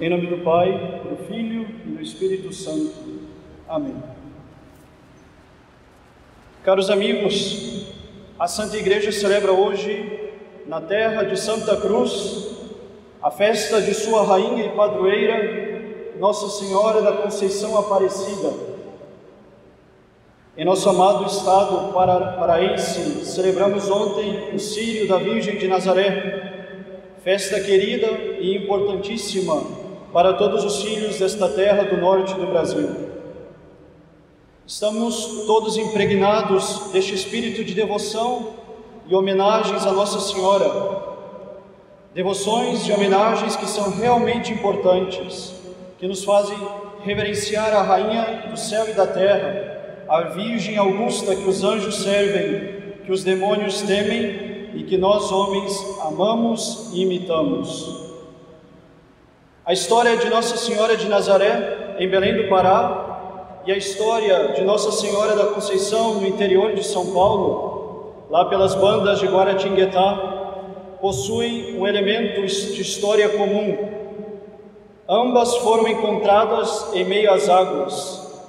Em 0.00 0.08
nome 0.08 0.28
do 0.28 0.38
Pai, 0.44 0.70
do 1.10 1.16
Filho 1.26 1.66
e 1.84 1.88
do 1.88 2.00
Espírito 2.00 2.52
Santo. 2.52 2.92
Amém. 3.68 3.96
Caros 6.62 6.88
amigos, 6.88 7.84
a 8.38 8.46
Santa 8.46 8.76
Igreja 8.76 9.10
celebra 9.10 9.50
hoje, 9.50 10.30
na 10.68 10.80
terra 10.80 11.24
de 11.24 11.36
Santa 11.36 11.76
Cruz, 11.78 12.48
a 13.20 13.28
festa 13.28 13.82
de 13.82 13.92
sua 13.92 14.22
rainha 14.22 14.66
e 14.66 14.76
padroeira, 14.76 16.14
Nossa 16.16 16.48
Senhora 16.48 17.02
da 17.02 17.16
Conceição 17.16 17.76
Aparecida. 17.76 18.52
Em 20.56 20.64
nosso 20.64 20.88
amado 20.88 21.26
estado 21.26 21.92
paraense, 21.92 23.24
celebramos 23.24 23.90
ontem 23.90 24.54
o 24.54 24.60
Sírio 24.60 25.08
da 25.08 25.16
Virgem 25.16 25.58
de 25.58 25.66
Nazaré, 25.66 27.16
festa 27.24 27.60
querida 27.60 28.06
e 28.38 28.56
importantíssima 28.56 29.87
para 30.12 30.34
todos 30.34 30.64
os 30.64 30.82
filhos 30.82 31.18
desta 31.18 31.48
terra 31.48 31.84
do 31.84 31.96
norte 31.96 32.34
do 32.34 32.46
Brasil. 32.46 32.88
Estamos 34.66 35.44
todos 35.46 35.76
impregnados 35.76 36.90
deste 36.92 37.14
espírito 37.14 37.64
de 37.64 37.74
devoção 37.74 38.48
e 39.06 39.14
homenagens 39.14 39.86
a 39.86 39.92
Nossa 39.92 40.20
Senhora. 40.20 41.08
Devoções 42.14 42.86
e 42.86 42.92
homenagens 42.92 43.56
que 43.56 43.66
são 43.66 43.90
realmente 43.90 44.52
importantes, 44.52 45.54
que 45.98 46.06
nos 46.06 46.24
fazem 46.24 46.56
reverenciar 47.02 47.72
a 47.74 47.82
Rainha 47.82 48.48
do 48.50 48.56
céu 48.58 48.88
e 48.88 48.92
da 48.92 49.06
terra, 49.06 50.04
a 50.08 50.22
Virgem 50.22 50.76
Augusta 50.76 51.34
que 51.34 51.48
os 51.48 51.62
anjos 51.62 51.96
servem, 51.96 52.94
que 53.04 53.12
os 53.12 53.22
demônios 53.22 53.82
temem 53.82 54.70
e 54.74 54.84
que 54.84 54.96
nós 54.96 55.30
homens 55.30 55.72
amamos 56.02 56.90
e 56.92 57.02
imitamos. 57.02 58.07
A 59.68 59.72
história 59.74 60.16
de 60.16 60.30
Nossa 60.30 60.56
Senhora 60.56 60.96
de 60.96 61.06
Nazaré, 61.10 61.96
em 61.98 62.08
Belém 62.08 62.34
do 62.34 62.48
Pará, 62.48 63.60
e 63.66 63.70
a 63.70 63.76
história 63.76 64.54
de 64.54 64.64
Nossa 64.64 64.90
Senhora 64.90 65.36
da 65.36 65.44
Conceição, 65.48 66.14
no 66.14 66.26
interior 66.26 66.72
de 66.72 66.82
São 66.82 67.12
Paulo, 67.12 68.14
lá 68.30 68.46
pelas 68.46 68.74
bandas 68.74 69.18
de 69.18 69.26
Guaratinguetá, 69.26 70.14
possuem 71.02 71.78
um 71.78 71.86
elemento 71.86 72.46
de 72.46 72.80
história 72.80 73.28
comum. 73.28 73.76
Ambas 75.06 75.54
foram 75.58 75.86
encontradas 75.86 76.90
em 76.94 77.04
meio 77.04 77.30
às 77.30 77.50
águas. 77.50 78.42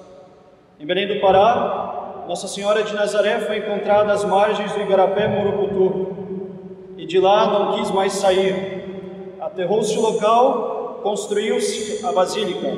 Em 0.79 0.85
Belém 0.85 1.05
do 1.05 1.19
Pará, 1.19 2.23
Nossa 2.29 2.47
Senhora 2.47 2.81
de 2.81 2.93
Nazaré 2.93 3.41
foi 3.41 3.57
encontrada 3.57 4.13
às 4.13 4.23
margens 4.23 4.71
do 4.71 4.79
Igarapé 4.79 5.27
Murucutu 5.27 6.15
e 6.97 7.05
de 7.05 7.19
lá 7.19 7.45
não 7.47 7.73
quis 7.73 7.91
mais 7.91 8.13
sair. 8.13 9.35
Aterrou-se 9.41 9.97
o 9.97 10.01
local 10.01 10.78
construiu-se 11.01 12.05
a 12.05 12.11
basílica. 12.11 12.77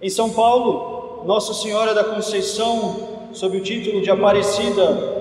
Em 0.00 0.08
São 0.08 0.30
Paulo, 0.30 1.24
Nossa 1.26 1.52
Senhora 1.52 1.94
da 1.94 2.04
Conceição, 2.04 3.08
sob 3.32 3.56
o 3.56 3.62
título 3.62 4.00
de 4.00 4.10
Aparecida, 4.10 5.20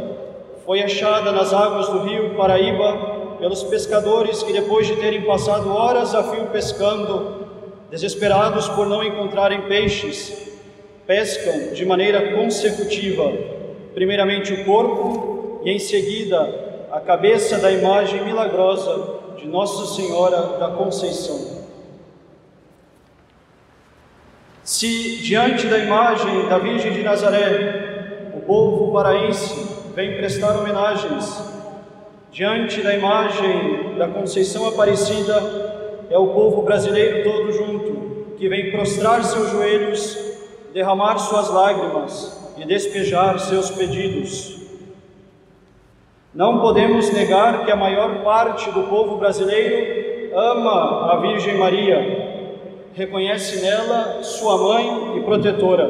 foi 0.66 0.82
achada 0.82 1.32
nas 1.32 1.54
águas 1.54 1.90
do 1.90 2.00
rio 2.00 2.36
Paraíba 2.36 3.38
pelos 3.40 3.64
pescadores 3.64 4.44
que, 4.44 4.54
depois 4.54 4.88
de 4.88 4.96
terem 4.98 5.24
passado 5.24 5.70
horas 5.72 6.14
a 6.14 6.24
fio 6.24 6.48
pescando, 6.48 7.48
desesperados 7.90 8.70
por 8.70 8.88
não 8.88 9.04
encontrarem 9.04 9.62
peixes, 9.62 10.50
pescam 11.08 11.74
de 11.74 11.86
maneira 11.86 12.34
consecutiva, 12.36 13.34
primeiramente 13.94 14.54
o 14.54 14.66
corpo 14.66 15.62
e 15.66 15.72
em 15.72 15.80
seguida 15.80 16.69
a 16.92 17.00
cabeça 17.00 17.60
da 17.60 17.72
imagem 17.72 18.26
milagrosa 18.26 19.20
de 19.38 19.48
Nossa 19.48 19.96
Senhora 19.96 20.58
da 20.58 20.72
Conceição. 20.72 21.60
Se 24.64 25.18
diante 25.18 25.68
da 25.68 25.78
imagem 25.78 26.48
da 26.48 26.58
Virgem 26.58 26.92
de 26.94 27.04
Nazaré, 27.04 28.32
o 28.36 28.42
povo 28.42 28.92
paraense 28.92 29.68
vem 29.96 30.18
prestar 30.18 30.58
homenagens, 30.58 31.44
diante 32.32 32.82
da 32.82 32.96
imagem 32.96 33.96
da 33.96 34.08
Conceição 34.08 34.68
Aparecida, 34.68 36.06
é 36.10 36.18
o 36.18 36.30
povo 36.30 36.64
brasileiro 36.64 37.24
todo 37.24 37.52
junto 37.52 38.36
que 38.36 38.50
vem 38.50 38.72
prostrar 38.72 39.24
seus 39.24 39.52
joelhos, 39.52 40.18
derramar 40.74 41.20
suas 41.20 41.50
lágrimas 41.50 42.52
e 42.58 42.66
despejar 42.66 43.40
seus 43.40 43.70
pedidos. 43.70 44.59
Não 46.34 46.60
podemos 46.60 47.12
negar 47.12 47.66
que 47.66 47.72
a 47.72 47.76
maior 47.76 48.24
parte 48.24 48.70
do 48.70 48.84
povo 48.84 49.18
brasileiro 49.18 50.32
ama 50.38 51.12
a 51.12 51.18
Virgem 51.18 51.58
Maria, 51.58 52.60
reconhece 52.94 53.64
nela 53.64 54.22
sua 54.22 54.56
mãe 54.60 55.18
e 55.18 55.22
protetora. 55.22 55.90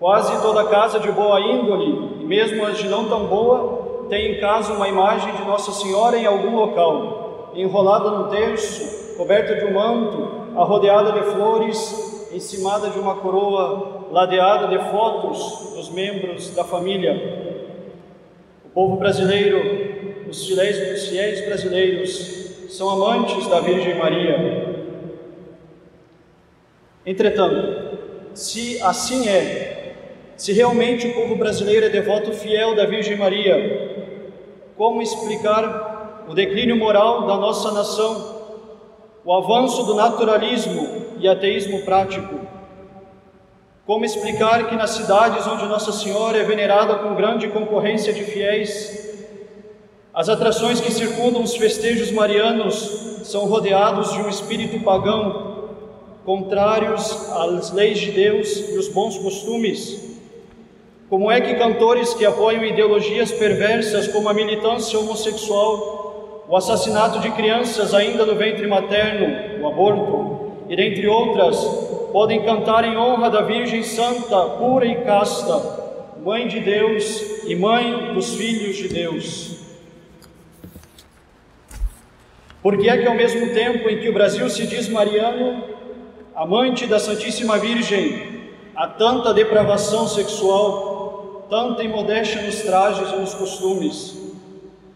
Quase 0.00 0.42
toda 0.42 0.64
casa 0.64 0.98
de 0.98 1.12
boa 1.12 1.40
índole, 1.40 2.16
e 2.20 2.24
mesmo 2.24 2.66
as 2.66 2.76
de 2.76 2.88
não 2.88 3.08
tão 3.08 3.26
boa, 3.26 4.06
tem 4.08 4.32
em 4.32 4.40
casa 4.40 4.72
uma 4.72 4.88
imagem 4.88 5.32
de 5.32 5.44
Nossa 5.44 5.70
Senhora 5.70 6.18
em 6.18 6.26
algum 6.26 6.56
local, 6.56 7.52
enrolada 7.54 8.10
num 8.10 8.28
terço, 8.28 9.16
coberta 9.16 9.54
de 9.54 9.64
um 9.64 9.74
manto, 9.74 10.28
arrodeada 10.56 11.12
de 11.12 11.22
flores, 11.30 12.28
encimada 12.32 12.90
de 12.90 12.98
uma 12.98 13.14
coroa, 13.14 14.06
ladeada 14.10 14.66
de 14.66 14.90
fotos 14.90 15.72
dos 15.76 15.88
membros 15.88 16.52
da 16.52 16.64
família. 16.64 17.57
Povo 18.78 18.94
brasileiro, 18.94 19.58
os 20.30 20.46
fiéis, 20.46 21.02
os 21.02 21.08
fiéis 21.08 21.44
brasileiros, 21.44 22.70
são 22.70 22.88
amantes 22.88 23.44
da 23.48 23.58
Virgem 23.58 23.98
Maria. 23.98 24.86
Entretanto, 27.04 27.98
se 28.34 28.80
assim 28.80 29.28
é, 29.28 29.94
se 30.36 30.52
realmente 30.52 31.08
o 31.08 31.12
povo 31.12 31.34
brasileiro 31.34 31.86
é 31.86 31.88
devoto 31.88 32.32
fiel 32.32 32.76
da 32.76 32.86
Virgem 32.86 33.16
Maria, 33.16 34.30
como 34.76 35.02
explicar 35.02 36.26
o 36.28 36.32
declínio 36.32 36.76
moral 36.76 37.26
da 37.26 37.36
nossa 37.36 37.72
nação, 37.72 38.62
o 39.24 39.32
avanço 39.32 39.82
do 39.86 39.96
naturalismo 39.96 41.16
e 41.18 41.26
ateísmo 41.26 41.82
prático? 41.82 42.57
Como 43.88 44.04
explicar 44.04 44.68
que 44.68 44.76
nas 44.76 44.90
cidades 44.90 45.46
onde 45.46 45.64
Nossa 45.64 45.92
Senhora 45.92 46.36
é 46.36 46.44
venerada 46.44 46.96
com 46.96 47.14
grande 47.14 47.48
concorrência 47.48 48.12
de 48.12 48.22
fiéis, 48.22 49.16
as 50.12 50.28
atrações 50.28 50.78
que 50.78 50.92
circundam 50.92 51.42
os 51.42 51.56
festejos 51.56 52.10
marianos 52.10 53.22
são 53.24 53.46
rodeados 53.46 54.12
de 54.12 54.20
um 54.20 54.28
espírito 54.28 54.78
pagão, 54.84 55.70
contrários 56.22 57.30
às 57.30 57.72
leis 57.72 57.98
de 57.98 58.10
Deus 58.10 58.58
e 58.68 58.76
os 58.76 58.88
bons 58.88 59.16
costumes? 59.16 60.18
Como 61.08 61.32
é 61.32 61.40
que 61.40 61.54
cantores 61.54 62.12
que 62.12 62.26
apoiam 62.26 62.66
ideologias 62.66 63.32
perversas 63.32 64.06
como 64.06 64.28
a 64.28 64.34
militância 64.34 64.98
homossexual, 64.98 66.44
o 66.46 66.54
assassinato 66.54 67.20
de 67.20 67.30
crianças 67.30 67.94
ainda 67.94 68.26
no 68.26 68.34
ventre 68.34 68.66
materno, 68.66 69.62
o 69.62 69.66
aborto, 69.66 70.52
e 70.68 70.76
dentre 70.76 71.08
outras, 71.08 71.87
podem 72.12 72.44
cantar 72.44 72.84
em 72.84 72.96
honra 72.96 73.30
da 73.30 73.42
Virgem 73.42 73.82
Santa, 73.82 74.38
pura 74.58 74.86
e 74.86 75.04
casta, 75.04 75.78
Mãe 76.24 76.48
de 76.48 76.60
Deus 76.60 77.44
e 77.44 77.54
Mãe 77.54 78.12
dos 78.14 78.34
filhos 78.34 78.76
de 78.76 78.88
Deus. 78.88 79.56
Porque 82.62 82.88
é 82.88 82.98
que 82.98 83.06
ao 83.06 83.14
mesmo 83.14 83.54
tempo 83.54 83.88
em 83.88 84.00
que 84.00 84.08
o 84.08 84.12
Brasil 84.12 84.48
se 84.50 84.66
diz 84.66 84.88
mariano, 84.88 85.62
amante 86.34 86.86
da 86.86 86.98
Santíssima 86.98 87.56
Virgem, 87.58 88.50
há 88.74 88.86
tanta 88.88 89.32
depravação 89.32 90.06
sexual, 90.08 91.46
tanta 91.48 91.82
imodéstia 91.82 92.42
nos 92.42 92.60
trajes 92.60 93.10
e 93.12 93.16
nos 93.16 93.34
costumes. 93.34 94.18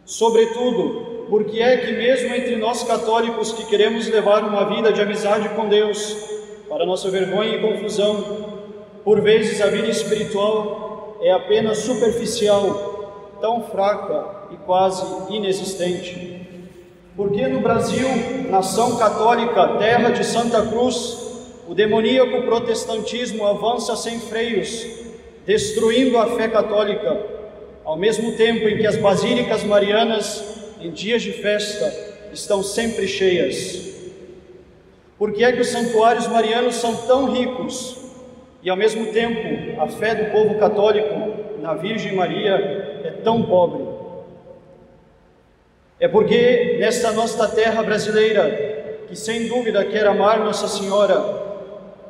Sobretudo, 0.05 1.27
porque 1.31 1.61
é 1.61 1.77
que 1.79 1.93
mesmo 1.93 2.35
entre 2.35 2.57
nós 2.57 2.83
católicos 2.83 3.53
que 3.53 3.65
queremos 3.67 4.09
levar 4.09 4.45
uma 4.45 4.65
vida 4.65 4.93
de 4.93 5.01
amizade 5.01 5.49
com 5.51 5.69
Deus, 5.69 6.42
para 6.73 6.87
nossa 6.87 7.11
vergonha 7.11 7.55
e 7.55 7.61
confusão, 7.61 8.25
por 9.05 9.21
vezes 9.21 9.61
a 9.61 9.67
vida 9.67 9.89
espiritual 9.89 11.19
é 11.21 11.31
apenas 11.31 11.81
superficial, 11.81 13.37
tão 13.43 13.65
fraca 13.65 14.49
e 14.51 14.57
quase 14.57 15.05
inexistente. 15.29 16.41
Porque 17.15 17.47
no 17.47 17.61
Brasil, 17.61 18.09
nação 18.49 18.97
católica, 18.97 19.77
terra 19.77 20.09
de 20.09 20.25
Santa 20.25 20.65
Cruz, 20.65 21.19
o 21.69 21.75
demoníaco 21.75 22.41
protestantismo 22.47 23.47
avança 23.47 23.95
sem 23.95 24.19
freios, 24.19 24.87
destruindo 25.45 26.17
a 26.17 26.29
fé 26.37 26.49
católica, 26.49 27.21
ao 27.85 27.99
mesmo 27.99 28.33
tempo 28.33 28.67
em 28.67 28.79
que 28.79 28.87
as 28.87 28.97
basílicas 28.97 29.63
marianas 29.63 30.43
em 30.81 30.91
dias 30.91 31.21
de 31.21 31.33
festa, 31.33 31.95
estão 32.33 32.63
sempre 32.63 33.07
cheias. 33.07 33.92
Por 35.23 35.33
que 35.33 35.45
é 35.45 35.53
que 35.53 35.61
os 35.61 35.69
santuários 35.69 36.27
marianos 36.27 36.75
são 36.75 36.97
tão 36.97 37.31
ricos 37.31 37.97
e, 38.61 38.69
ao 38.69 38.77
mesmo 38.77 39.13
tempo, 39.13 39.81
a 39.81 39.87
fé 39.87 40.17
do 40.17 40.33
povo 40.33 40.59
católico 40.59 41.61
na 41.61 41.75
Virgem 41.75 42.17
Maria 42.17 43.01
é 43.05 43.11
tão 43.23 43.41
pobre? 43.45 43.85
É 46.01 46.09
porque 46.09 46.77
nesta 46.81 47.13
nossa 47.13 47.47
terra 47.47 47.85
brasileira, 47.85 49.05
que 49.07 49.15
sem 49.15 49.47
dúvida 49.47 49.85
quer 49.85 50.09
amar 50.09 50.41
Nossa 50.41 50.67
Senhora, 50.67 51.23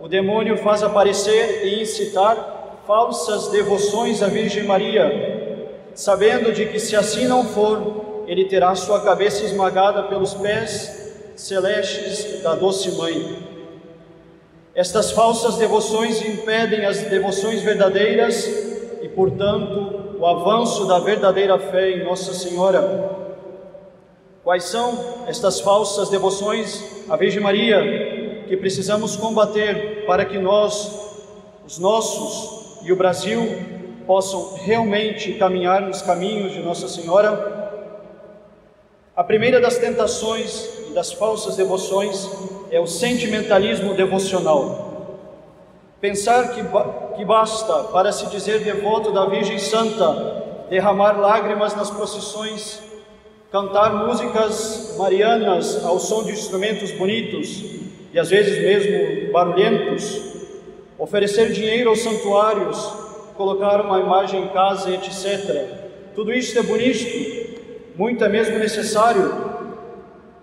o 0.01 0.09
demônio 0.09 0.57
faz 0.57 0.83
aparecer 0.83 1.67
e 1.67 1.83
incitar 1.83 2.81
falsas 2.87 3.49
devoções 3.49 4.23
à 4.23 4.29
Virgem 4.29 4.65
Maria, 4.65 5.85
sabendo 5.95 6.51
de 6.51 6.65
que 6.65 6.79
se 6.79 6.97
assim 6.97 7.27
não 7.27 7.45
for, 7.45 8.25
ele 8.27 8.47
terá 8.47 8.75
sua 8.75 9.03
cabeça 9.03 9.45
esmagada 9.45 10.05
pelos 10.05 10.33
pés 10.33 11.02
celestes 11.37 12.43
da 12.43 12.55
doce 12.55 12.91
mãe. 12.93 13.39
Estas 14.75 15.11
falsas 15.11 15.57
devoções 15.57 16.23
impedem 16.23 16.87
as 16.87 17.03
devoções 17.03 17.63
verdadeiras 17.63 18.47
e, 19.03 19.09
portanto, 19.09 20.17
o 20.19 20.27
avanço 20.27 20.87
da 20.87 20.99
verdadeira 20.99 21.59
fé 21.59 21.91
em 21.91 22.05
Nossa 22.05 22.33
Senhora. 22.33 23.23
Quais 24.43 24.65
são 24.65 25.25
estas 25.27 25.61
falsas 25.61 26.09
devoções 26.09 27.05
à 27.09 27.17
Virgem 27.17 27.43
Maria 27.43 28.45
que 28.49 28.57
precisamos 28.57 29.15
combater 29.17 30.05
para 30.07 30.25
que 30.25 30.39
nós, 30.39 31.13
os 31.67 31.79
nossos 31.79 32.81
e 32.83 32.93
o 32.93 32.97
Brasil 32.97 33.41
possam 34.07 34.55
realmente 34.55 35.35
caminhar 35.35 35.83
nos 35.83 36.03
caminhos 36.03 36.53
de 36.53 36.61
Nossa 36.61 36.89
Senhora? 36.89 37.63
A 39.15 39.23
primeira 39.23 39.61
das 39.61 39.77
tentações 39.77 40.82
das 40.93 41.13
falsas 41.13 41.57
devoções 41.57 42.29
é 42.71 42.81
o 42.81 42.87
sentimentalismo 42.87 43.95
devocional. 43.95 45.19
Pensar 46.01 46.55
que, 46.55 46.63
que 47.17 47.25
basta 47.25 47.85
para 47.85 48.13
se 48.13 48.27
dizer 48.27 48.61
devoto 48.61 49.13
da 49.13 49.27
Virgem 49.27 49.59
Santa 49.59 50.67
derramar 50.69 51.21
lágrimas 51.21 51.75
nas 51.77 51.91
procissões 51.91 52.81
cantar 53.53 54.07
músicas 54.07 54.95
marianas 54.97 55.85
ao 55.85 55.99
som 55.99 56.25
de 56.25 56.33
instrumentos 56.33 56.91
bonitos 56.93 57.63
e 58.11 58.19
às 58.19 58.31
vezes 58.31 58.59
mesmo 58.59 59.31
barulhentos, 59.31 60.21
oferecer 60.99 61.53
dinheiro 61.53 61.91
aos 61.91 62.01
santuários, 62.01 62.79
colocar 63.37 63.83
uma 63.83 64.01
imagem 64.01 64.45
em 64.45 64.49
casa, 64.49 64.91
etc. 64.91 65.67
Tudo 66.15 66.33
isso 66.33 66.59
é 66.59 66.63
bonito, 66.63 67.53
muito 67.95 68.25
é 68.25 68.29
mesmo 68.29 68.59
necessário, 68.59 69.52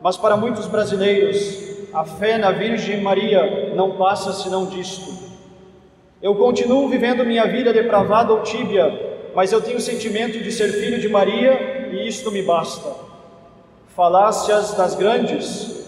mas 0.01 0.18
para 0.18 0.38
muitos 0.38 0.68
brasileiros, 0.68 1.69
a 1.94 2.06
fé 2.06 2.38
na 2.38 2.51
Virgem 2.51 3.01
Maria 3.01 3.74
não 3.75 3.92
passa 3.98 4.31
senão 4.31 4.66
disto. 4.66 5.12
Eu 6.22 6.36
continuo 6.36 6.88
vivendo 6.88 7.25
minha 7.25 7.46
vida 7.48 7.74
depravada 7.74 8.34
ou 8.34 8.42
tíbia, 8.42 9.31
mas 9.34 9.51
eu 9.51 9.62
tenho 9.62 9.78
o 9.78 9.81
sentimento 9.81 10.40
de 10.40 10.51
ser 10.51 10.72
filho 10.74 11.00
de 11.00 11.10
Maria 11.10 11.90
e 11.92 12.07
isto 12.07 12.31
me 12.31 12.42
basta. 12.42 12.90
Falácias 13.96 14.74
das 14.74 14.96
grandes, 14.96 15.80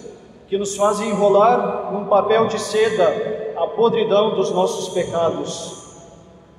que 0.47 0.57
nos 0.57 0.75
fazem 0.75 1.09
enrolar 1.09 1.93
num 1.93 2.05
papel 2.05 2.47
de 2.47 2.59
seda 2.59 3.53
a 3.55 3.67
podridão 3.67 4.35
dos 4.35 4.51
nossos 4.51 4.93
pecados. 4.93 5.81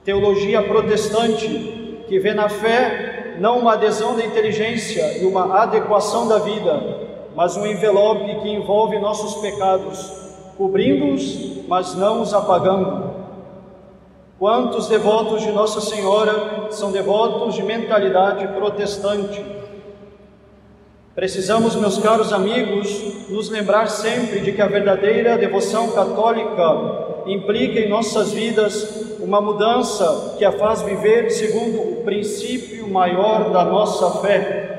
Teologia 0.04 0.62
protestante, 0.62 2.04
que 2.08 2.18
vê 2.18 2.32
na 2.32 2.48
fé 2.48 3.36
não 3.38 3.58
uma 3.58 3.74
adesão 3.74 4.16
da 4.16 4.24
inteligência 4.24 5.18
e 5.18 5.26
uma 5.26 5.62
adequação 5.62 6.28
da 6.28 6.38
vida, 6.38 7.01
mas 7.34 7.56
um 7.56 7.66
envelope 7.66 8.40
que 8.40 8.48
envolve 8.48 8.98
nossos 8.98 9.40
pecados, 9.40 10.12
cobrindo-os, 10.56 11.66
mas 11.66 11.94
não 11.94 12.22
os 12.22 12.34
apagando. 12.34 13.10
Quantos 14.38 14.88
devotos 14.88 15.42
de 15.42 15.52
Nossa 15.52 15.80
Senhora 15.80 16.66
são 16.70 16.90
devotos 16.90 17.54
de 17.54 17.62
mentalidade 17.62 18.46
protestante? 18.48 19.44
Precisamos, 21.14 21.76
meus 21.76 21.98
caros 21.98 22.32
amigos, 22.32 23.28
nos 23.28 23.50
lembrar 23.50 23.88
sempre 23.88 24.40
de 24.40 24.52
que 24.52 24.62
a 24.62 24.66
verdadeira 24.66 25.36
devoção 25.36 25.92
católica 25.92 27.22
implica 27.26 27.78
em 27.78 27.88
nossas 27.88 28.32
vidas 28.32 29.18
uma 29.20 29.40
mudança 29.40 30.34
que 30.38 30.44
a 30.44 30.50
faz 30.50 30.82
viver 30.82 31.30
segundo 31.30 31.80
o 31.80 32.02
princípio 32.02 32.88
maior 32.88 33.50
da 33.50 33.64
nossa 33.64 34.20
fé. 34.22 34.71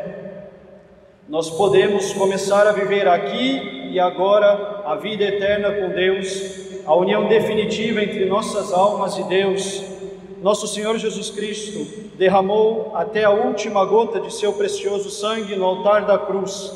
Nós 1.33 1.49
podemos 1.49 2.13
começar 2.13 2.67
a 2.67 2.71
viver 2.71 3.07
aqui 3.07 3.89
e 3.89 3.99
agora 3.99 4.83
a 4.85 4.93
vida 4.93 5.23
eterna 5.23 5.71
com 5.71 5.89
Deus 5.89 6.85
a 6.85 6.95
união 6.95 7.27
definitiva 7.27 8.03
entre 8.03 8.25
nossas 8.25 8.71
almas 8.71 9.17
e 9.17 9.23
Deus, 9.23 9.83
nosso 10.43 10.67
Senhor 10.67 10.95
Jesus 10.99 11.31
Cristo 11.31 11.87
derramou 12.19 12.91
até 12.93 13.23
a 13.23 13.31
última 13.31 13.83
gota 13.83 14.19
de 14.19 14.31
seu 14.31 14.53
precioso 14.53 15.09
sangue 15.09 15.55
no 15.55 15.65
altar 15.65 16.05
da 16.05 16.19
cruz, 16.19 16.71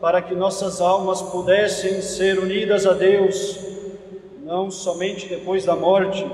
para 0.00 0.22
que 0.22 0.36
nossas 0.36 0.80
almas 0.80 1.20
pudessem 1.20 2.00
ser 2.00 2.38
unidas 2.38 2.86
a 2.86 2.92
Deus, 2.92 3.58
não 4.44 4.70
somente 4.70 5.26
depois 5.26 5.64
da 5.64 5.74
morte, 5.74 6.24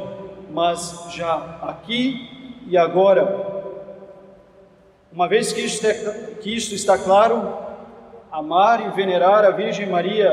mas 0.50 1.06
já 1.08 1.58
aqui 1.62 2.58
e 2.68 2.76
agora. 2.76 3.51
Uma 5.14 5.28
vez 5.28 5.52
que 5.52 5.60
isto, 5.60 5.86
é, 5.86 5.92
que 6.40 6.56
isto 6.56 6.74
está 6.74 6.96
claro, 6.96 7.54
amar 8.30 8.86
e 8.86 8.96
venerar 8.96 9.44
a 9.44 9.50
Virgem 9.50 9.86
Maria 9.86 10.26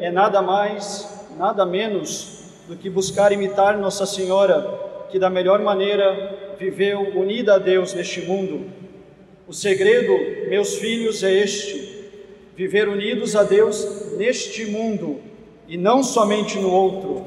é 0.00 0.10
nada 0.10 0.42
mais, 0.42 1.24
nada 1.38 1.64
menos 1.64 2.50
do 2.66 2.74
que 2.76 2.90
buscar 2.90 3.30
imitar 3.30 3.78
Nossa 3.78 4.04
Senhora, 4.04 5.06
que 5.08 5.20
da 5.20 5.30
melhor 5.30 5.60
maneira 5.60 6.56
viveu 6.58 7.16
unida 7.16 7.54
a 7.54 7.58
Deus 7.58 7.94
neste 7.94 8.22
mundo. 8.22 8.72
O 9.46 9.52
segredo, 9.52 10.12
meus 10.48 10.74
filhos, 10.78 11.22
é 11.22 11.30
este: 11.30 12.10
viver 12.56 12.88
unidos 12.88 13.36
a 13.36 13.44
Deus 13.44 14.16
neste 14.16 14.66
mundo 14.66 15.20
e 15.68 15.76
não 15.76 16.02
somente 16.02 16.58
no 16.58 16.72
outro. 16.72 17.24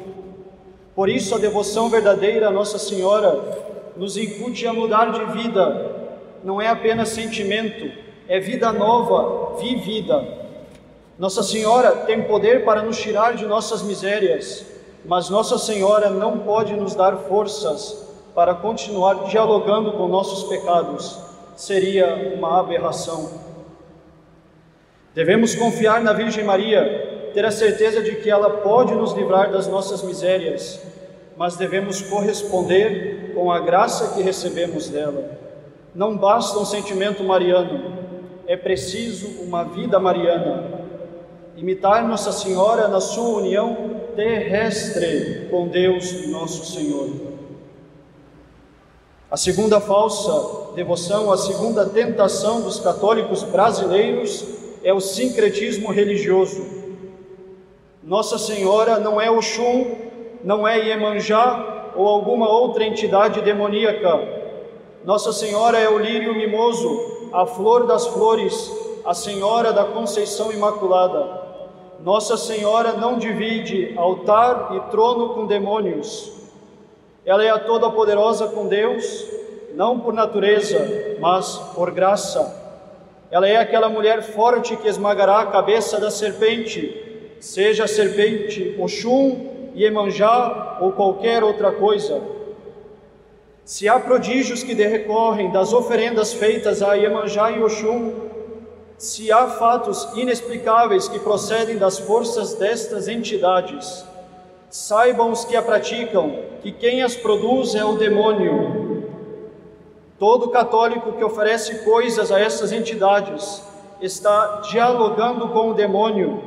Por 0.94 1.08
isso, 1.08 1.34
a 1.34 1.38
devoção 1.38 1.90
verdadeira 1.90 2.50
a 2.50 2.52
Nossa 2.52 2.78
Senhora 2.78 3.94
nos 3.96 4.18
incute 4.18 4.68
a 4.68 4.74
mudar 4.74 5.14
de 5.14 5.42
vida, 5.42 6.07
não 6.48 6.62
é 6.62 6.68
apenas 6.68 7.10
sentimento, 7.10 7.92
é 8.28 8.40
vida 8.40 8.72
nova, 8.72 9.58
vivida. 9.60 10.24
Nossa 11.20 11.44
Senhora 11.44 11.92
tem 11.92 12.24
poder 12.24 12.66
para 12.66 12.82
nos 12.82 12.98
tirar 12.98 13.36
de 13.36 13.46
nossas 13.46 13.82
misérias 13.84 14.66
mas 15.08 15.30
Nossa 15.30 15.58
Senhora 15.58 16.10
não 16.10 16.40
pode 16.40 16.74
nos 16.74 16.94
dar 16.94 17.16
forças 17.16 18.06
para 18.36 18.54
continuar 18.54 19.30
dialogando 19.30 19.94
com 19.94 20.06
nossos 20.08 20.50
pecados, 20.50 21.18
seria 21.56 22.34
uma 22.36 22.60
aberração. 22.60 23.32
Devemos 25.16 25.56
confiar 25.56 26.02
na 26.02 26.12
Virgem 26.12 26.44
Maria, 26.44 27.32
ter 27.34 27.46
a 27.46 27.52
certeza 27.52 28.02
de 28.04 28.18
que 28.18 28.30
ela 28.30 28.50
pode 28.58 28.94
nos 28.94 29.14
livrar 29.14 29.50
das 29.50 29.66
nossas 29.66 30.04
misérias, 30.04 30.80
mas 31.38 31.56
devemos 31.56 32.02
corresponder 32.02 33.32
com 33.34 33.50
a 33.50 33.60
graça 33.60 34.14
que 34.14 34.22
recebemos 34.22 34.90
dela. 34.90 35.47
Não 35.98 36.16
basta 36.16 36.60
um 36.60 36.64
sentimento 36.64 37.24
mariano, 37.24 37.92
é 38.46 38.56
preciso 38.56 39.42
uma 39.42 39.64
vida 39.64 40.00
mariana. 40.00 40.86
Imitar 41.56 42.08
Nossa 42.08 42.32
Senhora 42.32 42.88
na 42.88 43.02
sua 43.02 43.40
união 43.40 43.96
terrestre 44.16 45.48
com 45.50 45.68
Deus 45.68 46.28
nosso 46.28 46.72
Senhor. 46.72 47.10
A 49.32 49.36
segunda 49.36 49.82
falsa 49.82 50.76
devoção, 50.76 51.32
a 51.32 51.38
segunda 51.38 51.84
tentação 51.84 52.62
dos 52.62 52.80
católicos 52.80 53.42
brasileiros 53.42 54.46
é 54.84 54.94
o 54.94 55.02
sincretismo 55.02 55.92
religioso. 55.92 56.64
Nossa 58.04 58.38
Senhora 58.38 59.00
não 59.00 59.20
é 59.20 59.32
Oxum, 59.32 59.96
não 60.44 60.68
é 60.68 60.78
Iemanjá 60.90 61.92
ou 61.96 62.08
alguma 62.08 62.48
outra 62.48 62.86
entidade 62.86 63.42
demoníaca. 63.42 64.37
Nossa 65.08 65.32
Senhora 65.32 65.80
é 65.80 65.88
o 65.88 65.98
lírio 65.98 66.36
mimoso, 66.36 67.30
a 67.32 67.46
flor 67.46 67.88
das 67.88 68.08
flores, 68.08 68.70
a 69.06 69.14
Senhora 69.14 69.72
da 69.72 69.86
Conceição 69.86 70.52
Imaculada. 70.52 71.44
Nossa 72.04 72.36
Senhora 72.36 72.92
não 72.92 73.18
divide 73.18 73.94
altar 73.96 74.76
e 74.76 74.92
trono 74.92 75.30
com 75.30 75.46
demônios. 75.46 76.30
Ela 77.26 77.42
é 77.42 77.50
a 77.50 77.58
toda 77.58 77.90
poderosa 77.90 78.48
com 78.48 78.68
Deus, 78.68 79.26
não 79.76 79.98
por 79.98 80.14
natureza, 80.14 80.78
mas 81.22 81.56
por 81.74 81.90
graça. 81.92 82.84
Ela 83.32 83.48
é 83.48 83.56
aquela 83.56 83.88
mulher 83.88 84.22
forte 84.22 84.76
que 84.76 84.90
esmagará 84.90 85.40
a 85.40 85.46
cabeça 85.46 86.02
da 86.02 86.12
serpente, 86.12 87.38
seja 87.40 87.86
a 87.86 87.88
serpente 87.88 88.76
Oxum, 88.78 89.72
Iemanjá 89.74 90.80
ou 90.82 90.92
qualquer 90.92 91.46
outra 91.46 91.72
coisa. 91.72 92.36
Se 93.68 93.86
há 93.90 94.00
prodígios 94.00 94.64
que 94.64 94.74
decorrem 94.74 95.52
das 95.52 95.74
oferendas 95.74 96.32
feitas 96.32 96.82
a 96.82 96.94
Iemanjá 96.94 97.52
e 97.52 97.62
Oxum, 97.62 98.14
se 98.98 99.30
há 99.30 99.46
fatos 99.46 100.08
inexplicáveis 100.16 101.10
que 101.10 101.20
procedem 101.20 101.78
das 101.78 102.00
forças 102.00 102.54
destas 102.54 103.10
entidades, 103.10 104.06
saibam 104.70 105.34
os 105.34 105.44
que 105.44 105.54
a 105.54 105.62
praticam 105.62 106.40
que 106.62 106.72
quem 106.72 107.04
as 107.04 107.18
produz 107.18 107.76
é 107.76 107.84
o 107.84 107.98
demônio. 107.98 109.04
Todo 110.18 110.50
católico 110.50 111.12
que 111.12 111.24
oferece 111.26 111.84
coisas 111.84 112.32
a 112.32 112.40
essas 112.40 112.72
entidades 112.72 113.62
está 114.02 114.62
dialogando 114.72 115.50
com 115.50 115.72
o 115.72 115.74
demônio, 115.74 116.42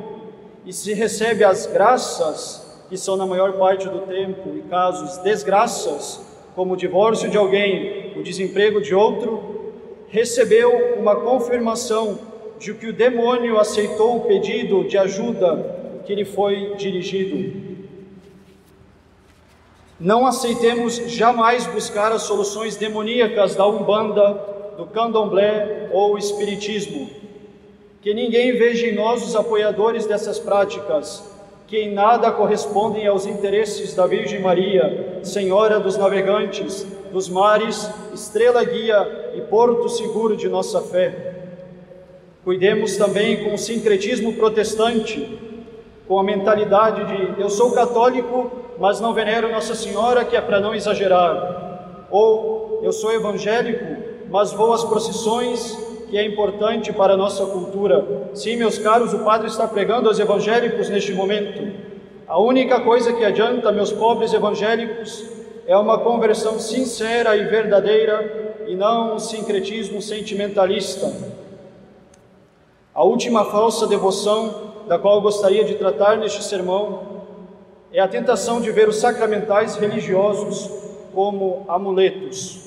e 0.65 0.73
se 0.73 0.91
recebe 0.95 1.43
as 1.43 1.67
graças, 1.67 2.81
que 2.89 2.97
são 2.97 3.15
na 3.15 3.27
maior 3.27 3.53
parte 3.53 3.87
do 3.87 3.99
tempo, 4.07 4.55
e 4.55 4.63
casos 4.63 5.19
desgraças, 5.19 6.30
como 6.55 6.73
o 6.73 6.77
divórcio 6.77 7.29
de 7.29 7.37
alguém, 7.37 8.13
o 8.15 8.23
desemprego 8.23 8.81
de 8.81 8.93
outro, 8.93 9.73
recebeu 10.09 10.97
uma 10.99 11.15
confirmação 11.15 12.19
de 12.59 12.73
que 12.73 12.87
o 12.87 12.93
demônio 12.93 13.59
aceitou 13.59 14.17
o 14.17 14.21
pedido 14.21 14.83
de 14.83 14.97
ajuda 14.97 16.01
que 16.05 16.13
lhe 16.13 16.25
foi 16.25 16.75
dirigido. 16.75 17.71
Não 19.99 20.25
aceitemos 20.25 20.95
jamais 21.07 21.65
buscar 21.67 22.11
as 22.11 22.23
soluções 22.23 22.75
demoníacas 22.75 23.55
da 23.55 23.67
Umbanda, 23.67 24.33
do 24.75 24.85
Candomblé 24.87 25.89
ou 25.93 26.17
Espiritismo. 26.17 27.09
Que 28.01 28.13
ninguém 28.13 28.57
veja 28.57 28.87
em 28.87 28.95
nós 28.95 29.23
os 29.23 29.35
apoiadores 29.35 30.07
dessas 30.07 30.39
práticas, 30.39 31.30
que 31.71 31.79
em 31.79 31.93
nada 31.93 32.29
correspondem 32.33 33.07
aos 33.07 33.25
interesses 33.25 33.95
da 33.95 34.05
Virgem 34.05 34.41
Maria, 34.41 35.21
Senhora 35.23 35.79
dos 35.79 35.95
navegantes, 35.95 36.85
dos 37.13 37.29
mares, 37.29 37.89
estrela 38.13 38.61
guia 38.61 39.31
e 39.37 39.39
porto 39.39 39.87
seguro 39.87 40.35
de 40.35 40.49
nossa 40.49 40.81
fé. 40.81 41.33
Cuidemos 42.43 42.97
também 42.97 43.45
com 43.45 43.53
o 43.53 43.57
sincretismo 43.57 44.33
protestante, 44.33 45.39
com 46.09 46.19
a 46.19 46.23
mentalidade 46.25 47.05
de 47.05 47.41
eu 47.41 47.49
sou 47.49 47.71
católico, 47.71 48.51
mas 48.77 48.99
não 48.99 49.13
venero 49.13 49.49
Nossa 49.49 49.73
Senhora, 49.73 50.25
que 50.25 50.35
é 50.35 50.41
para 50.41 50.59
não 50.59 50.75
exagerar. 50.75 52.05
Ou 52.11 52.81
eu 52.83 52.91
sou 52.91 53.13
evangélico, 53.13 53.85
mas 54.29 54.51
vou 54.51 54.73
às 54.73 54.83
procissões, 54.83 55.77
que 56.11 56.17
é 56.17 56.25
importante 56.25 56.91
para 56.91 57.13
a 57.13 57.17
nossa 57.17 57.45
cultura. 57.45 58.05
Sim, 58.33 58.57
meus 58.57 58.77
caros, 58.77 59.13
o 59.13 59.19
padre 59.19 59.47
está 59.47 59.65
pregando 59.65 60.09
aos 60.09 60.19
evangélicos 60.19 60.89
neste 60.89 61.13
momento. 61.13 61.73
A 62.27 62.37
única 62.37 62.81
coisa 62.81 63.13
que 63.13 63.23
adianta, 63.23 63.71
meus 63.71 63.93
pobres 63.93 64.33
evangélicos, 64.33 65.23
é 65.65 65.77
uma 65.77 65.99
conversão 65.99 66.59
sincera 66.59 67.37
e 67.37 67.45
verdadeira 67.45 68.65
e 68.67 68.75
não 68.75 69.15
um 69.15 69.19
sincretismo 69.19 70.01
sentimentalista. 70.01 71.09
A 72.93 73.05
última 73.05 73.45
falsa 73.45 73.87
devoção 73.87 74.73
da 74.89 74.99
qual 74.99 75.21
gostaria 75.21 75.63
de 75.63 75.75
tratar 75.75 76.17
neste 76.17 76.43
sermão 76.43 77.03
é 77.89 78.01
a 78.01 78.07
tentação 78.09 78.59
de 78.59 78.69
ver 78.69 78.89
os 78.89 78.97
sacramentais 78.97 79.77
religiosos 79.77 80.69
como 81.13 81.63
amuletos. 81.69 82.59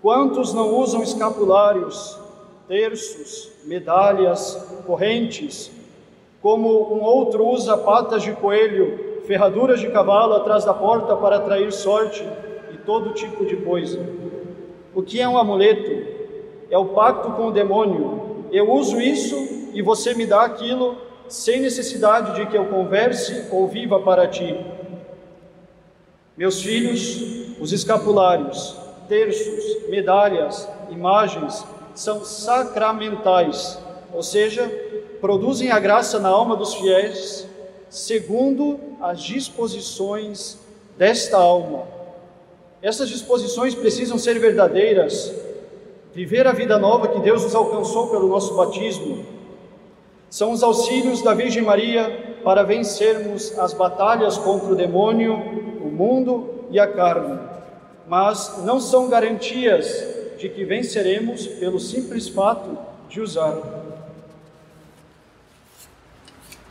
Quantos 0.00 0.54
não 0.54 0.76
usam 0.76 1.02
escapulários, 1.02 2.24
terços, 2.68 3.52
medalhas, 3.64 4.82
correntes, 4.86 5.70
como 6.42 6.94
um 6.94 7.02
outro 7.02 7.46
usa 7.46 7.76
patas 7.76 8.22
de 8.22 8.32
coelho, 8.32 9.22
ferraduras 9.26 9.80
de 9.80 9.90
cavalo 9.90 10.34
atrás 10.34 10.64
da 10.64 10.72
porta 10.72 11.16
para 11.16 11.36
atrair 11.36 11.72
sorte 11.72 12.24
e 12.72 12.76
todo 12.78 13.14
tipo 13.14 13.44
de 13.44 13.56
coisa? 13.56 14.00
O 14.94 15.02
que 15.02 15.20
é 15.20 15.28
um 15.28 15.36
amuleto? 15.36 16.14
É 16.70 16.78
o 16.78 16.86
pacto 16.86 17.32
com 17.32 17.48
o 17.48 17.52
demônio. 17.52 18.46
Eu 18.52 18.72
uso 18.72 19.00
isso 19.00 19.36
e 19.72 19.82
você 19.82 20.14
me 20.14 20.26
dá 20.26 20.42
aquilo 20.42 20.96
sem 21.28 21.60
necessidade 21.60 22.34
de 22.36 22.46
que 22.46 22.56
eu 22.56 22.66
converse 22.66 23.48
ou 23.50 23.66
viva 23.66 24.00
para 24.00 24.28
ti. 24.28 24.56
Meus 26.36 26.62
filhos, 26.62 27.58
os 27.60 27.72
escapulários, 27.72 28.76
terços, 29.08 29.88
medalhas, 29.88 30.68
imagens 30.90 31.64
são 31.96 32.24
sacramentais, 32.24 33.78
ou 34.12 34.22
seja, 34.22 34.70
produzem 35.20 35.70
a 35.70 35.80
graça 35.80 36.20
na 36.20 36.28
alma 36.28 36.54
dos 36.54 36.74
fiéis, 36.74 37.48
segundo 37.88 38.78
as 39.00 39.20
disposições 39.22 40.58
desta 40.96 41.38
alma. 41.38 41.84
Essas 42.82 43.08
disposições 43.08 43.74
precisam 43.74 44.18
ser 44.18 44.38
verdadeiras, 44.38 45.34
viver 46.14 46.46
a 46.46 46.52
vida 46.52 46.78
nova 46.78 47.08
que 47.08 47.20
Deus 47.20 47.42
nos 47.42 47.54
alcançou 47.54 48.08
pelo 48.08 48.28
nosso 48.28 48.54
batismo, 48.54 49.24
são 50.28 50.52
os 50.52 50.62
auxílios 50.62 51.22
da 51.22 51.32
Virgem 51.32 51.62
Maria 51.62 52.36
para 52.44 52.62
vencermos 52.62 53.58
as 53.58 53.72
batalhas 53.72 54.36
contra 54.36 54.72
o 54.72 54.74
demônio, 54.74 55.34
o 55.80 55.88
mundo 55.88 56.66
e 56.70 56.78
a 56.78 56.86
carne, 56.86 57.38
mas 58.06 58.62
não 58.64 58.80
são 58.80 59.08
garantias 59.08 60.15
de 60.38 60.48
que 60.48 60.64
venceremos 60.64 61.46
pelo 61.46 61.80
simples 61.80 62.28
fato 62.28 62.76
de 63.08 63.20
usar. 63.20 63.56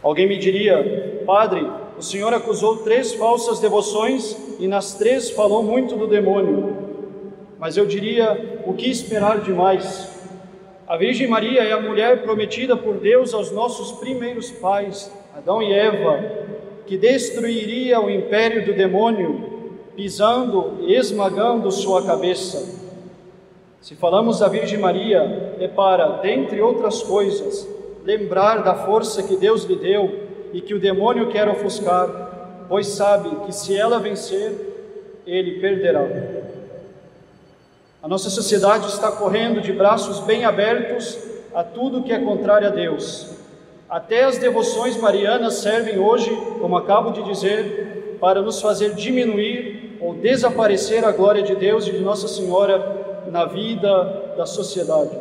Alguém 0.01 0.27
me 0.27 0.37
diria, 0.37 1.23
Padre, 1.25 1.67
o 1.97 2.01
Senhor 2.01 2.33
acusou 2.33 2.77
três 2.77 3.13
falsas 3.13 3.59
devoções 3.59 4.37
e 4.59 4.67
nas 4.67 4.93
três 4.93 5.31
falou 5.31 5.63
muito 5.63 5.95
do 5.95 6.07
demônio. 6.07 6.85
Mas 7.57 7.75
eu 7.77 7.85
diria, 7.85 8.61
o 8.65 8.73
que 8.73 8.89
esperar 8.89 9.39
demais? 9.39 10.13
A 10.87 10.97
Virgem 10.97 11.27
Maria 11.27 11.63
é 11.63 11.71
a 11.71 11.81
mulher 11.81 12.21
prometida 12.21 12.77
por 12.77 12.97
Deus 12.99 13.33
aos 13.33 13.51
nossos 13.51 13.93
primeiros 13.93 14.51
pais, 14.51 15.11
Adão 15.35 15.63
e 15.63 15.73
Eva, 15.73 16.23
que 16.85 16.97
destruiria 16.97 17.99
o 17.99 18.07
império 18.07 18.63
do 18.63 18.73
demônio, 18.73 19.79
pisando 19.95 20.77
e 20.81 20.93
esmagando 20.93 21.71
sua 21.71 22.05
cabeça. 22.05 22.84
Se 23.85 23.93
falamos 23.93 24.39
da 24.39 24.47
Virgem 24.47 24.79
Maria, 24.79 25.53
é 25.59 25.67
para, 25.67 26.17
dentre 26.17 26.59
outras 26.59 27.03
coisas, 27.03 27.67
lembrar 28.03 28.63
da 28.63 28.73
força 28.73 29.21
que 29.21 29.37
Deus 29.37 29.63
lhe 29.63 29.75
deu 29.75 30.23
e 30.51 30.59
que 30.59 30.73
o 30.73 30.79
demônio 30.79 31.29
quer 31.29 31.47
ofuscar, 31.47 32.65
pois 32.67 32.87
sabe 32.87 33.29
que 33.45 33.51
se 33.51 33.77
ela 33.77 33.99
vencer, 33.99 35.21
ele 35.23 35.59
perderá. 35.59 36.03
A 38.01 38.07
nossa 38.07 38.31
sociedade 38.31 38.87
está 38.87 39.11
correndo 39.11 39.61
de 39.61 39.71
braços 39.71 40.19
bem 40.21 40.45
abertos 40.45 41.19
a 41.53 41.63
tudo 41.63 42.01
que 42.01 42.11
é 42.11 42.17
contrário 42.17 42.69
a 42.69 42.71
Deus. 42.71 43.35
Até 43.87 44.23
as 44.23 44.39
devoções 44.39 44.97
marianas 44.97 45.57
servem 45.57 45.99
hoje, 45.99 46.35
como 46.59 46.75
acabo 46.75 47.11
de 47.11 47.21
dizer, 47.21 48.17
para 48.19 48.41
nos 48.41 48.59
fazer 48.59 48.95
diminuir 48.95 49.99
ou 50.01 50.15
desaparecer 50.15 51.05
a 51.05 51.11
glória 51.11 51.43
de 51.43 51.53
Deus 51.53 51.85
e 51.85 51.91
de 51.91 51.99
Nossa 51.99 52.27
Senhora 52.27 53.04
na 53.31 53.45
vida 53.45 54.33
da 54.37 54.45
sociedade. 54.45 55.17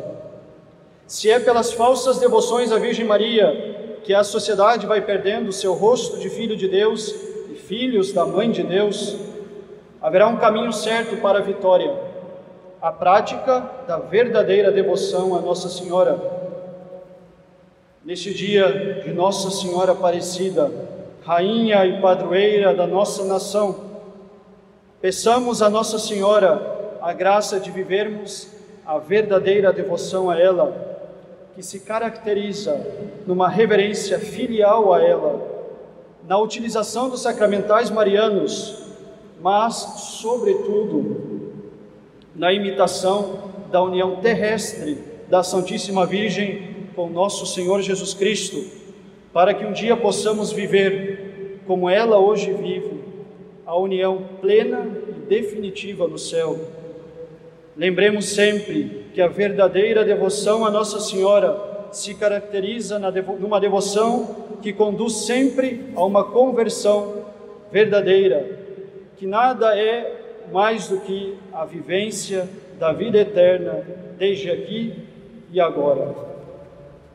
Se 1.07 1.31
é 1.31 1.39
pelas 1.39 1.73
falsas 1.73 2.19
devoções 2.19 2.73
à 2.73 2.79
Virgem 2.79 3.05
Maria 3.05 4.01
que 4.05 4.15
a 4.15 4.25
sociedade 4.25 4.87
vai 4.87 5.01
perdendo 5.01 5.53
seu 5.53 5.75
rosto 5.75 6.19
de 6.19 6.29
filho 6.29 6.57
de 6.57 6.69
Deus 6.69 7.09
e 7.51 7.55
filhos 7.55 8.13
da 8.13 8.25
Mãe 8.25 8.51
de 8.51 8.63
Deus, 8.63 9.17
haverá 10.01 10.27
um 10.27 10.37
caminho 10.37 10.73
certo 10.73 11.17
para 11.19 11.39
a 11.39 11.43
vitória 11.43 12.15
a 12.85 12.93
prática 12.93 13.67
da 13.89 13.97
verdadeira 13.97 14.71
devoção 14.71 15.35
a 15.35 15.41
Nossa 15.41 15.71
Senhora. 15.71 16.21
Neste 18.05 18.35
dia 18.35 19.01
de 19.03 19.11
Nossa 19.11 19.51
Senhora 19.51 19.93
Aparecida, 19.93 20.71
Rainha 21.23 21.87
e 21.87 22.03
Padroeira 22.03 22.75
da 22.75 22.87
nossa 22.87 23.25
nação, 23.25 23.75
peçamos 25.01 25.63
a 25.63 25.71
Nossa 25.71 25.99
Senhora 25.99 26.74
a 27.05 27.13
graça 27.13 27.61
de 27.61 27.71
vivermos 27.71 28.49
a 28.87 28.99
verdadeira 28.99 29.71
devoção 29.71 30.31
a 30.31 30.41
ela, 30.41 31.13
que 31.55 31.63
se 31.63 31.81
caracteriza 31.81 32.81
numa 33.27 33.47
reverência 33.47 34.19
filial 34.19 34.91
a 34.95 35.03
ela, 35.03 35.69
na 36.27 36.39
utilização 36.39 37.11
dos 37.11 37.21
sacramentais 37.21 37.91
marianos, 37.91 38.87
mas, 39.39 39.75
sobretudo, 39.75 41.53
na 42.35 42.55
imitação 42.55 43.53
da 43.71 43.83
união 43.83 44.17
terrestre 44.17 44.97
da 45.29 45.43
Santíssima 45.43 46.07
Virgem 46.07 46.89
com 46.97 47.11
nosso 47.11 47.45
Senhor 47.45 47.83
Jesus 47.83 48.15
Cristo, 48.15 48.65
para 49.31 49.53
que 49.53 49.67
um 49.67 49.75
dia 49.75 49.95
possamos 49.95 50.53
viver 50.53 51.61
como 51.67 51.91
ela 51.91 52.19
hoje 52.19 52.51
vive, 52.51 53.05
a 53.67 53.77
união 53.77 54.23
plena 54.41 54.89
e 55.07 55.13
definitiva 55.13 56.09
no 56.09 56.17
céu. 56.17 56.59
Lembremos 57.77 58.27
sempre 58.27 59.07
que 59.13 59.21
a 59.21 59.27
verdadeira 59.27 60.05
devoção 60.05 60.65
a 60.65 60.71
Nossa 60.71 61.01
Senhora 61.01 61.89
se 61.91 62.15
caracteriza 62.15 62.99
numa 62.99 63.61
devoção 63.61 64.59
que 64.63 64.73
conduz 64.73 65.27
sempre 65.27 65.93
a 65.97 66.05
uma 66.05 66.25
conversão 66.25 67.25
verdadeira, 67.73 68.59
que 69.17 69.27
nada 69.27 69.77
é 69.77 70.47
mais 70.53 70.89
do 70.89 71.01
que 71.01 71.37
a 71.53 71.65
vivência 71.65 72.49
da 72.79 72.93
vida 72.93 73.19
eterna, 73.19 73.85
desde 74.19 74.51
aqui 74.51 74.95
e 75.53 75.61
agora. 75.61 76.15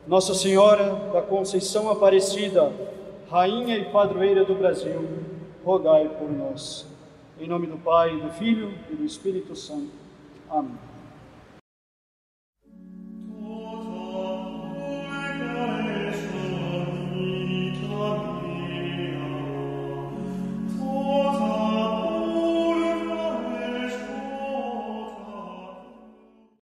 Nossa 0.06 0.34
Senhora 0.34 1.10
da 1.12 1.22
Conceição 1.22 1.90
Aparecida, 1.90 2.72
Rainha 3.30 3.78
e 3.78 3.84
Padroeira 3.86 4.44
do 4.44 4.54
Brasil, 4.54 5.08
rogai 5.64 6.08
por 6.18 6.30
nós. 6.30 6.86
Em 7.38 7.46
nome 7.46 7.66
do 7.66 7.78
Pai, 7.78 8.14
do 8.18 8.30
Filho 8.30 8.72
e 8.90 8.94
do 8.94 9.04
Espírito 9.04 9.54
Santo. 9.54 9.99
Amém. 10.50 10.89